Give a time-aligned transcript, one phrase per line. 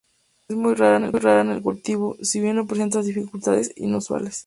[0.47, 4.39] Es muy rara en el cultivo, si bien no presenta dificultades inusuales.